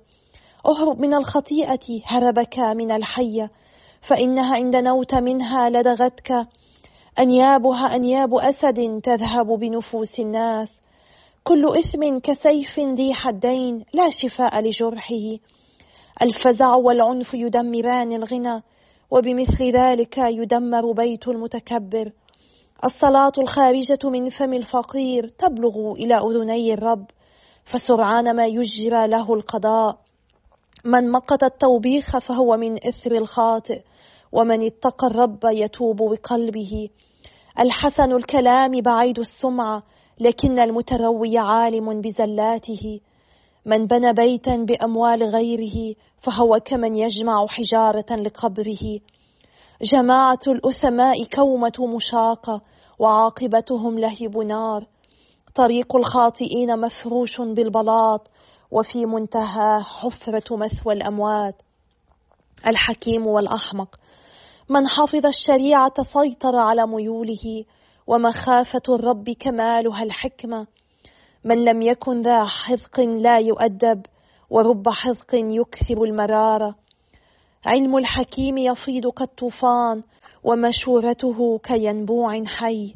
أهرب 0.67 1.01
من 1.01 1.15
الخطيئة 1.15 2.01
هربك 2.05 2.59
من 2.59 2.93
الحية 2.93 3.51
فإنها 4.09 4.57
إن 4.57 4.71
دنوت 4.71 5.15
منها 5.15 5.71
لدغتك. 5.71 6.47
أنيابها 7.19 7.97
أنياب 7.97 8.35
أسد 8.35 9.01
تذهب 9.03 9.47
بنفوس 9.47 10.21
الناس. 10.21 10.81
كل 11.45 11.79
إثم 11.79 12.19
كسيف 12.19 12.81
ذي 12.81 13.15
حدين 13.15 13.85
لا 13.95 14.09
شفاء 14.23 14.61
لجرحه. 14.61 15.39
الفزع 16.23 16.75
والعنف 16.75 17.35
يدمران 17.35 18.13
الغنى 18.13 18.63
وبمثل 19.11 19.73
ذلك 19.77 20.19
يدمر 20.19 20.93
بيت 20.93 21.29
المتكبر. 21.29 22.13
الصلاة 22.85 23.33
الخارجة 23.39 23.99
من 24.05 24.29
فم 24.29 24.53
الفقير 24.53 25.29
تبلغ 25.29 25.93
إلى 25.93 26.15
أذني 26.15 26.75
الرب 26.75 27.07
فسرعان 27.73 28.37
ما 28.37 28.47
يجرى 28.47 29.07
له 29.07 29.35
القضاء. 29.35 30.08
من 30.85 31.11
مقت 31.11 31.43
التوبيخ 31.43 32.19
فهو 32.19 32.57
من 32.57 32.87
إثر 32.87 33.13
الخاطئ 33.13 33.81
ومن 34.33 34.67
اتقى 34.67 35.07
الرب 35.07 35.39
يتوب 35.45 35.97
بقلبه. 35.97 36.89
الحسن 37.61 38.13
الكلام 38.13 38.81
بعيد 38.81 39.19
السمعة 39.19 39.83
لكن 40.21 40.59
المتروي 40.59 41.39
عالم 41.39 42.01
بزلاته. 42.01 43.01
من 43.67 43.87
بنى 43.87 44.13
بيتا 44.13 44.57
بأموال 44.57 45.23
غيره 45.23 45.95
فهو 46.23 46.61
كمن 46.65 46.95
يجمع 46.95 47.47
حجارة 47.47 48.17
لقبره. 48.17 49.01
جماعة 49.93 50.41
الأثماء 50.47 51.25
كومة 51.25 51.95
مشاقة 51.97 52.61
وعاقبتهم 52.99 53.99
لهب 53.99 54.39
نار. 54.39 54.87
طريق 55.55 55.97
الخاطئين 55.97 56.81
مفروش 56.81 57.41
بالبلاط 57.41 58.31
وفي 58.71 59.07
منتهى 59.07 59.81
حفرة 59.83 60.57
مثوى 60.57 60.95
الأموات 60.95 61.55
الحكيم 62.67 63.27
والأحمق. 63.27 63.97
من 64.71 64.89
حفظ 64.89 65.27
الشريعة 65.27 65.95
سيطر 66.13 66.57
على 66.57 66.87
ميوله 66.87 67.65
ومخافة 68.07 68.83
الرب 68.89 69.31
كمالها 69.41 70.03
الحكمة. 70.03 70.67
من 71.45 71.65
لم 71.65 71.83
يكن 71.83 72.23
ذا 72.23 72.45
حذق 72.45 73.01
لا 73.01 73.39
يؤدب 73.39 74.03
ورب 74.51 74.89
حذق 74.89 75.35
يكثر 75.35 76.05
المرارة. 76.05 76.75
علم 77.67 77.97
الحكيم 77.97 78.59
يفيض 78.59 79.07
كالطوفان 79.07 80.03
ومشورته 80.45 81.59
كينبوع 81.59 82.45
حي. 82.45 82.95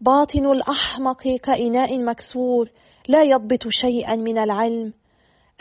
باطن 0.00 0.46
الأحمق 0.46 1.22
كإناء 1.42 1.98
مكسور 1.98 2.70
لا 3.08 3.22
يضبط 3.22 3.68
شيئا 3.68 4.16
من 4.16 4.38
العلم. 4.38 4.92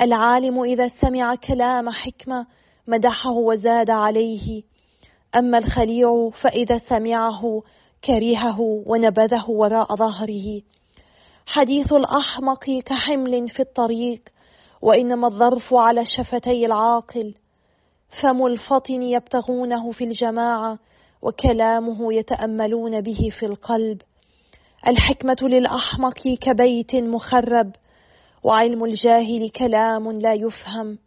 العالم 0.01 0.63
إذا 0.63 0.87
سمع 0.87 1.35
كلام 1.35 1.89
حكمة 1.89 2.45
مدحه 2.87 3.31
وزاد 3.31 3.89
عليه. 3.89 4.63
أما 5.35 5.57
الخليع 5.57 6.29
فإذا 6.29 6.77
سمعه 6.77 7.63
كرهه 8.05 8.61
ونبذه 8.61 9.49
وراء 9.49 9.95
ظهره. 9.95 10.61
حديث 11.47 11.93
الأحمق 11.93 12.69
كحمل 12.85 13.47
في 13.47 13.59
الطريق 13.59 14.21
وإنما 14.81 15.27
الظرف 15.27 15.73
على 15.73 16.05
شفتي 16.05 16.65
العاقل. 16.65 17.35
فم 18.21 18.45
الفطن 18.45 19.01
يبتغونه 19.01 19.91
في 19.91 20.03
الجماعة 20.03 20.79
وكلامه 21.21 22.13
يتأملون 22.13 23.01
به 23.01 23.29
في 23.39 23.45
القلب. 23.45 24.01
الحكمة 24.87 25.37
للأحمق 25.41 26.21
كبيت 26.41 26.95
مخرب 26.95 27.71
وعلم 28.43 28.83
الجاهل 28.83 29.49
كلام 29.49 30.11
لا 30.11 30.33
يفهم. 30.33 30.97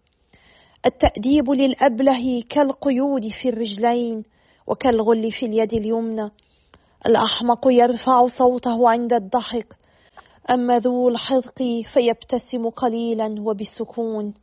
التأديب 0.87 1.50
للأبله 1.50 2.43
كالقيود 2.49 3.26
في 3.43 3.49
الرجلين 3.49 4.25
وكالغل 4.67 5.32
في 5.32 5.47
اليد 5.47 5.73
اليمنى. 5.73 6.30
الأحمق 7.06 7.67
يرفع 7.67 8.26
صوته 8.26 8.91
عند 8.91 9.13
الضحك. 9.13 9.67
أما 10.50 10.78
ذو 10.78 11.08
الحذق 11.08 11.63
فيبتسم 11.95 12.69
قليلا 12.69 13.35
وبسكون. 13.41 14.35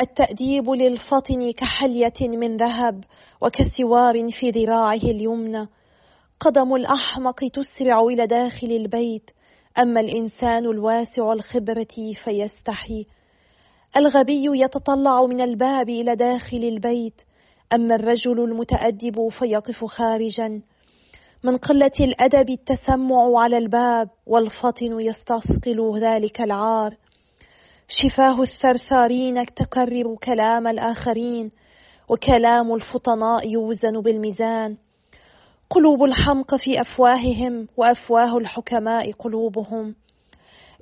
التأديب 0.00 0.70
للفطن 0.70 1.52
كحلية 1.52 2.28
من 2.28 2.56
ذهب 2.56 3.04
وكسوار 3.42 4.30
في 4.30 4.50
ذراعه 4.50 5.02
اليمنى. 5.04 5.68
قدم 6.40 6.74
الأحمق 6.74 7.44
تسرع 7.48 8.00
إلى 8.00 8.26
داخل 8.26 8.66
البيت 8.66 9.30
أما 9.78 10.00
الإنسان 10.00 10.64
الواسع 10.66 11.32
الخبرة 11.32 12.12
فيستحي. 12.24 13.06
الغبي 13.96 14.44
يتطلع 14.62 15.26
من 15.26 15.40
الباب 15.40 15.88
إلى 15.88 16.16
داخل 16.16 16.56
البيت 16.56 17.14
أما 17.72 17.94
الرجل 17.94 18.40
المتأدب 18.40 19.28
فيقف 19.28 19.84
خارجا. 19.84 20.62
من 21.44 21.56
قلة 21.56 21.92
الأدب 22.00 22.50
التسمع 22.50 23.40
على 23.40 23.58
الباب 23.58 24.08
والفطن 24.26 25.00
يستثقل 25.00 26.00
ذلك 26.00 26.40
العار. 26.40 26.96
شفاه 27.88 28.40
الثرثارين 28.42 29.46
تكرر 29.46 30.16
كلام 30.24 30.66
الآخرين 30.66 31.50
وكلام 32.08 32.74
الفطناء 32.74 33.48
يوزن 33.48 34.00
بالميزان. 34.00 34.76
قلوب 35.70 36.04
الحمق 36.04 36.54
في 36.54 36.80
أفواههم 36.80 37.68
وأفواه 37.76 38.38
الحكماء 38.38 39.12
قلوبهم. 39.12 39.94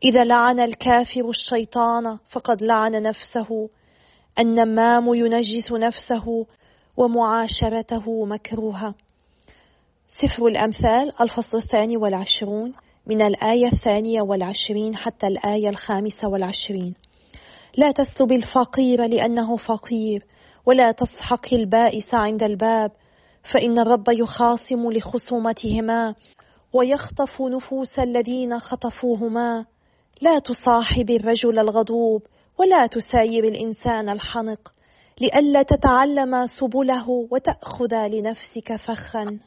إذا 0.04 0.24
لعن 0.24 0.60
الكافر 0.60 1.28
الشيطان 1.28 2.18
فقد 2.30 2.62
لعن 2.62 2.92
نفسه. 3.02 3.68
النمام 4.38 5.14
ينجس 5.14 5.72
نفسه 5.72 6.46
ومعاشرته 6.96 8.24
مكروهة 8.24 8.94
سفر 10.22 10.46
الأمثال 10.46 11.12
الفصل 11.20 11.58
الثاني 11.58 11.96
والعشرون 11.96 12.72
من 13.06 13.22
الآية 13.22 13.66
الثانية 13.72 14.22
والعشرين 14.22 14.96
حتى 14.96 15.26
الآية 15.26 15.68
الخامسة 15.68 16.28
والعشرين. 16.28 16.94
لا 17.76 17.92
تسلب 17.92 18.32
الفقير 18.32 19.06
لأنه 19.06 19.56
فقير 19.56 20.24
ولا 20.66 20.92
تسحق 20.92 21.54
البائس 21.54 22.14
عند 22.14 22.42
الباب 22.42 22.90
فإن 23.52 23.78
الرب 23.78 24.04
يخاصم 24.08 24.90
لخصومتهما 24.90 26.14
ويخطف 26.72 27.42
نفوس 27.42 27.98
الذين 27.98 28.58
خطفوهما. 28.58 29.64
لا 30.20 30.38
تصاحب 30.38 31.10
الرجل 31.10 31.58
الغضوب 31.58 32.22
ولا 32.58 32.86
تساير 32.86 33.44
الإنسان 33.44 34.08
الحنق 34.08 34.72
لئلا 35.20 35.62
تتعلم 35.62 36.46
سبله 36.46 37.08
وتأخذ 37.30 38.06
لنفسك 38.06 38.76
فخا. 38.76 39.38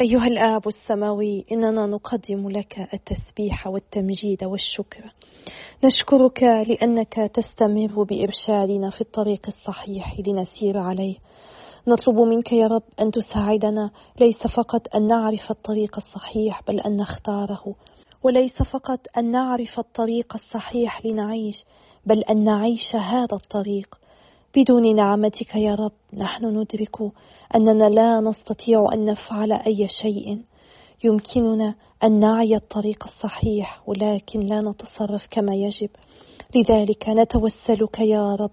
أيها 0.00 0.26
الآب 0.26 0.68
السماوي 0.68 1.44
إننا 1.52 1.86
نقدم 1.86 2.48
لك 2.48 2.88
التسبيح 2.94 3.66
والتمجيد 3.66 4.44
والشكر. 4.44 5.12
نشكرك 5.84 6.42
لأنك 6.42 7.30
تستمر 7.34 8.02
بإرشادنا 8.02 8.90
في 8.90 9.00
الطريق 9.00 9.46
الصحيح 9.48 10.20
لنسير 10.26 10.78
عليه. 10.78 11.16
نطلب 11.88 12.20
منك 12.20 12.52
يا 12.52 12.66
رب 12.66 12.82
أن 13.00 13.10
تساعدنا. 13.10 13.90
ليس 14.20 14.46
فقط 14.46 14.94
أن 14.94 15.06
نعرف 15.06 15.50
الطريق 15.50 15.96
الصحيح 15.96 16.62
بل 16.68 16.80
أن 16.80 16.96
نختاره. 16.96 17.74
وليس 18.22 18.62
فقط 18.62 19.00
أن 19.18 19.30
نعرف 19.30 19.78
الطريق 19.78 20.34
الصحيح 20.34 21.06
لنعيش 21.06 21.64
بل 22.06 22.20
أن 22.22 22.44
نعيش 22.44 22.96
هذا 22.96 23.36
الطريق. 23.36 23.98
بدون 24.56 24.96
نعمتك 24.96 25.54
يا 25.54 25.74
رب 25.74 25.92
نحن 26.14 26.46
ندرك 26.46 27.12
أننا 27.54 27.84
لا 27.84 28.20
نستطيع 28.20 28.88
أن 28.92 29.04
نفعل 29.04 29.52
أي 29.52 29.88
شيء. 30.02 30.42
يمكننا 31.04 31.74
أن 32.04 32.18
نعي 32.20 32.54
الطريق 32.54 33.04
الصحيح 33.06 33.88
ولكن 33.88 34.40
لا 34.40 34.60
نتصرف 34.60 35.26
كما 35.30 35.54
يجب. 35.54 35.90
لذلك 36.56 37.08
نتوسلك 37.08 37.98
يا 38.00 38.34
رب. 38.34 38.50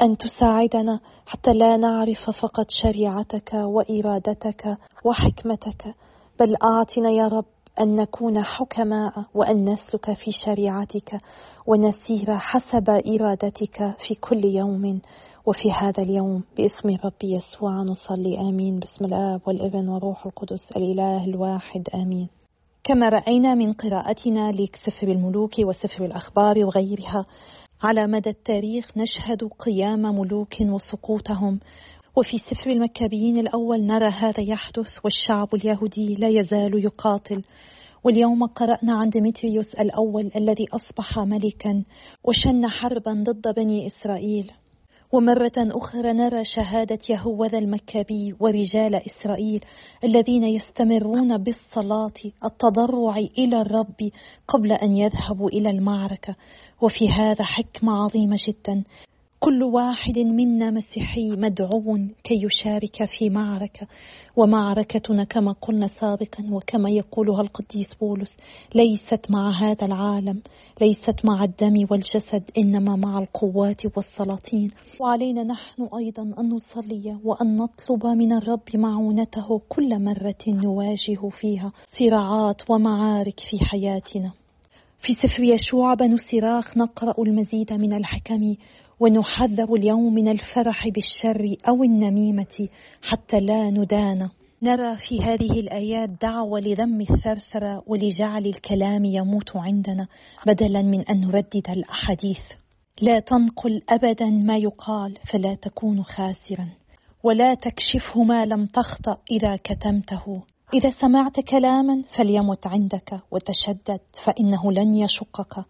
أن 0.00 0.16
تساعدنا 0.16 1.00
حتى 1.26 1.50
لا 1.50 1.76
نعرف 1.76 2.30
فقط 2.42 2.66
شريعتك 2.82 3.50
وإرادتك 3.54 4.76
وحكمتك 5.04 5.94
بل 6.40 6.56
أعطنا 6.62 7.10
يا 7.10 7.28
رب 7.28 7.44
أن 7.80 7.94
نكون 7.94 8.42
حكماء 8.42 9.24
وأن 9.34 9.64
نسلك 9.72 10.12
في 10.12 10.30
شريعتك 10.44 11.20
ونسير 11.66 12.36
حسب 12.36 12.90
إرادتك 12.90 13.94
في 14.08 14.14
كل 14.20 14.44
يوم. 14.44 15.00
وفي 15.46 15.72
هذا 15.72 16.02
اليوم 16.02 16.42
باسم 16.56 16.88
ربي 17.04 17.34
يسوع 17.34 17.72
نصلي 17.82 18.40
آمين. 18.40 18.78
باسم 18.78 19.04
الآب 19.04 19.40
والإبن 19.46 19.88
وروح 19.88 20.26
القدس 20.26 20.72
الإله 20.76 21.24
الواحد 21.24 21.88
آمين. 21.94 22.28
كما 22.84 23.08
رأينا 23.08 23.54
من 23.54 23.72
قراءتنا 23.72 24.50
لسفر 24.52 25.08
الملوك 25.08 25.58
وسفر 25.58 26.04
الأخبار 26.04 26.64
وغيرها 26.64 27.26
على 27.82 28.06
مدى 28.06 28.30
التاريخ 28.30 28.86
نشهد 28.96 29.44
قيام 29.44 30.02
ملوك 30.02 30.54
وسقوطهم. 30.60 31.60
وفي 32.16 32.38
سفر 32.38 32.70
المكابيين 32.70 33.38
الأول 33.38 33.80
نرى 33.80 34.08
هذا 34.08 34.40
يحدث 34.40 35.04
والشعب 35.04 35.54
اليهودي 35.54 36.14
لا 36.14 36.28
يزال 36.28 36.84
يقاتل. 36.84 37.42
واليوم 38.04 38.46
قرأنا 38.46 38.94
عن 38.94 39.08
ديمتريوس 39.10 39.74
الأول 39.74 40.30
الذي 40.36 40.66
أصبح 40.72 41.18
ملكا 41.18 41.84
وشن 42.24 42.66
حربا 42.66 43.24
ضد 43.28 43.54
بني 43.56 43.86
إسرائيل. 43.86 44.52
ومرة 45.12 45.52
أخرى 45.58 46.12
نرى 46.12 46.44
شهادة 46.44 46.98
يهوذا 47.10 47.58
المكابي 47.58 48.34
ورجال 48.40 48.94
إسرائيل 48.94 49.64
الذين 50.04 50.44
يستمرون 50.44 51.38
بالصلاة 51.38 52.32
التضرع 52.44 53.16
إلى 53.16 53.60
الرب 53.60 54.10
قبل 54.48 54.72
أن 54.72 54.96
يذهبوا 54.96 55.48
إلى 55.48 55.70
المعركة. 55.70 56.36
وفي 56.82 57.08
هذا 57.08 57.44
حكمة 57.44 58.04
عظيمة 58.04 58.36
جدا. 58.48 58.84
كل 59.40 59.62
واحد 59.62 60.18
منا 60.18 60.70
مسيحي 60.70 61.30
مدعو 61.30 61.98
كي 62.24 62.34
يشارك 62.34 63.04
في 63.18 63.30
معركة 63.30 63.86
ومعركتنا 64.36 65.24
كما 65.24 65.52
قلنا 65.52 65.86
سابقا 65.86 66.44
وكما 66.50 66.90
يقولها 66.90 67.40
القديس 67.40 67.94
بولس 68.00 68.32
ليست 68.74 69.30
مع 69.30 69.50
هذا 69.50 69.86
العالم 69.86 70.42
ليست 70.80 71.24
مع 71.24 71.44
الدم 71.44 71.86
والجسد 71.90 72.42
إنما 72.58 72.96
مع 72.96 73.18
القوات 73.18 73.96
والسلاطين. 73.96 74.70
وعلينا 75.00 75.42
نحن 75.44 75.88
أيضا 75.98 76.22
أن 76.22 76.48
نصلي 76.48 77.16
وأن 77.24 77.56
نطلب 77.56 78.06
من 78.06 78.32
الرب 78.32 78.68
معونته 78.74 79.60
كل 79.68 80.04
مرة 80.04 80.44
نواجه 80.48 81.28
فيها 81.40 81.72
صراعات 81.98 82.70
ومعارك 82.70 83.40
في 83.50 83.64
حياتنا. 83.64 84.32
في 85.00 85.14
سفر 85.14 85.42
يشوع 85.42 85.94
بن 85.94 86.16
سراخ 86.16 86.76
نقرأ 86.76 87.14
المزيد 87.18 87.72
من 87.72 87.92
الحكم. 87.92 88.54
ونحذر 89.00 89.74
اليوم 89.74 90.14
من 90.14 90.28
الفرح 90.28 90.88
بالشر 90.88 91.56
أو 91.68 91.84
النميمة 91.84 92.68
حتى 93.02 93.40
لا 93.40 93.70
ندان. 93.70 94.28
نرى 94.62 94.96
في 94.96 95.22
هذه 95.22 95.60
الآيات 95.60 96.10
دعوة 96.22 96.60
لذم 96.60 97.00
الثرثرة 97.00 97.82
ولجعل 97.86 98.46
الكلام 98.46 99.04
يموت 99.04 99.56
عندنا 99.56 100.06
بدلا 100.46 100.82
من 100.82 101.00
أن 101.00 101.20
نردد 101.20 101.70
الأحاديث. 101.70 102.40
لا 103.02 103.20
تنقل 103.20 103.82
أبدا 103.88 104.26
ما 104.26 104.56
يقال 104.56 105.18
فلا 105.32 105.54
تكون 105.54 106.02
خاسرا. 106.02 106.68
ولا 107.22 107.54
تكشفه 107.54 108.22
ما 108.22 108.44
لم 108.44 108.66
تخطأ 108.66 109.18
إذا 109.30 109.56
كتمته. 109.56 110.42
إذا 110.74 110.90
سمعت 110.90 111.40
كلاما 111.40 112.02
فليمت 112.16 112.66
عندك 112.66 113.20
وتشدد 113.30 114.00
فإنه 114.24 114.72
لن 114.72 114.94
يشقك. 114.94 115.64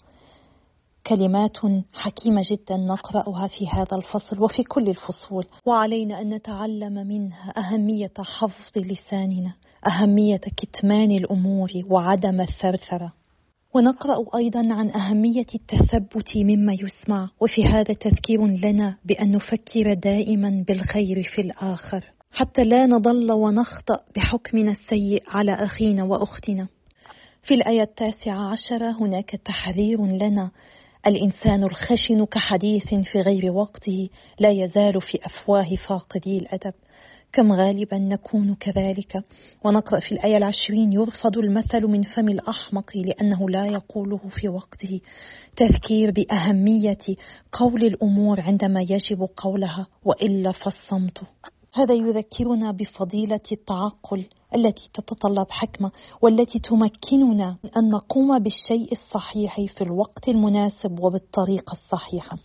كلمات 1.06 1.56
حكيمة 1.92 2.42
جدا 2.52 2.76
نقرأها 2.76 3.46
في 3.46 3.68
هذا 3.68 3.96
الفصل 3.96 4.42
وفي 4.42 4.62
كل 4.62 4.88
الفصول. 4.88 5.44
وعلينا 5.66 6.20
أن 6.20 6.34
نتعلم 6.34 7.06
منها 7.06 7.54
أهمية 7.56 8.12
حفظ 8.18 8.78
لساننا 8.78 9.54
أهمية 9.88 10.40
كتمان 10.56 11.10
الأمور 11.10 11.70
وعدم 11.90 12.40
الثرثرة. 12.40 13.12
ونقرأ 13.74 14.24
أيضا 14.36 14.74
عن 14.74 14.90
أهمية 14.90 15.46
التثبت 15.54 16.36
مما 16.36 16.72
يسمع 16.72 17.28
وفي 17.40 17.64
هذا 17.64 17.94
تذكير 17.94 18.46
لنا 18.46 18.96
بأن 19.04 19.30
نفكر 19.30 19.94
دائما 19.94 20.64
بالخير 20.68 21.22
في 21.34 21.40
الآخر. 21.40 22.04
حتى 22.32 22.64
لا 22.64 22.86
نضل 22.86 23.32
ونخطأ 23.32 24.00
بحكمنا 24.16 24.70
السيء 24.70 25.22
على 25.28 25.52
أخينا 25.52 26.04
وأختنا. 26.04 26.68
في 27.42 27.54
الآية 27.54 27.82
التاسعة 27.82 28.50
عشرة 28.50 28.90
هناك 29.00 29.30
تحذير 29.44 30.06
لنا 30.06 30.50
الإنسان 31.06 31.64
الخشن 31.64 32.24
كحديث 32.24 32.94
في 32.94 33.20
غير 33.20 33.52
وقته 33.52 34.08
لا 34.40 34.50
يزال 34.50 35.00
في 35.00 35.18
أفواه 35.24 35.74
فاقدي 35.88 36.38
الأدب. 36.38 36.74
كم 37.32 37.52
غالبا 37.52 37.98
نكون 37.98 38.54
كذلك. 38.54 39.24
ونقرأ 39.64 40.00
في 40.00 40.12
الآية 40.12 40.36
العشرين 40.36 40.92
يرفض 40.92 41.38
المثل 41.38 41.86
من 41.86 42.02
فم 42.02 42.28
الأحمق 42.28 42.96
لأنه 42.96 43.50
لا 43.50 43.66
يقوله 43.66 44.20
في 44.30 44.48
وقته. 44.48 45.00
تذكير 45.56 46.10
بأهمية 46.10 47.16
قول 47.52 47.84
الأمور 47.84 48.40
عندما 48.40 48.80
يجب 48.80 49.26
قولها 49.36 49.86
وإلا 50.04 50.52
فالصمت. 50.52 51.22
هذا 51.76 51.94
يذكرنا 51.94 52.72
بفضيلة 52.72 53.40
التعقل 53.52 54.24
التي 54.54 54.90
تتطلب 54.94 55.46
حكمة 55.50 55.90
والتي 56.22 56.58
تمكننا 56.58 57.56
أن 57.76 57.88
نقوم 57.90 58.38
بالشيء 58.38 58.92
الصحيح 58.92 59.60
في 59.60 59.80
الوقت 59.84 60.28
المناسب 60.28 61.00
وبالطريقة 61.00 61.72
الصحيحة. 61.72 62.38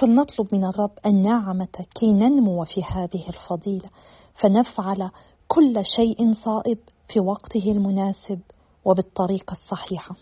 فلنطلب 0.00 0.46
من 0.52 0.64
الرب 0.64 0.90
النعمة 1.06 1.86
كي 1.94 2.12
ننمو 2.12 2.64
في 2.64 2.82
هذه 2.82 3.28
الفضيلة 3.28 3.88
فنفعل 4.34 5.10
كل 5.48 5.82
شيء 5.96 6.32
صائب 6.32 6.78
في 7.08 7.20
وقته 7.20 7.72
المناسب 7.72 8.40
وبالطريقة 8.84 9.52
الصحيحة. 9.52 10.16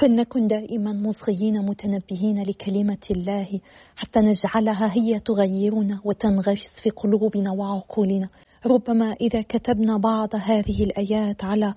فلنكن 0.00 0.46
دائما 0.46 0.92
مصغيين 0.92 1.66
متنبهين 1.66 2.42
لكلمة 2.42 2.98
الله 3.10 3.60
حتى 3.96 4.20
نجعلها 4.20 4.92
هي 4.94 5.18
تغيرنا 5.18 6.00
وتنغرس 6.04 6.80
في 6.82 6.90
قلوبنا 6.90 7.50
وعقولنا. 7.52 8.28
ربما 8.66 9.12
إذا 9.12 9.42
كتبنا 9.42 9.96
بعض 9.98 10.28
هذه 10.34 10.84
الآيات 10.84 11.44
على 11.44 11.74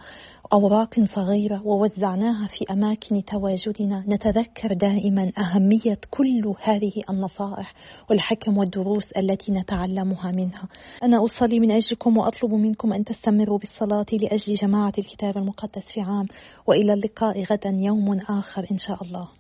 أوراق 0.54 1.00
صغيرة 1.16 1.68
ووزعناها 1.68 2.48
في 2.48 2.66
أماكن 2.72 3.24
تواجدنا 3.26 4.04
نتذكر 4.08 4.74
دائما 4.74 5.32
أهمية 5.38 6.00
كل 6.12 6.54
هذه 6.64 6.92
النصائح 7.10 7.74
والحكم 8.10 8.58
والدروس 8.58 9.12
التي 9.18 9.52
نتعلمها 9.52 10.32
منها. 10.32 10.68
أنا 11.04 11.26
أصلي 11.26 11.60
من 11.60 11.72
أجلكم 11.72 12.18
وأطلب 12.18 12.54
منكم 12.54 12.94
أن 12.94 13.04
تستمروا 13.04 13.60
بالصلاة 13.60 14.06
لأجل 14.12 14.54
جماعة 14.54 14.94
الكتاب 14.98 15.38
المقدس 15.38 15.84
في 15.94 16.02
عام 16.02 16.26
وإلى 16.68 16.94
اللقاء 16.94 17.44
غدا 17.44 17.70
يوم 17.70 18.20
آخر 18.30 18.66
إن 18.72 18.78
شاء 18.78 19.04
الله. 19.04 19.37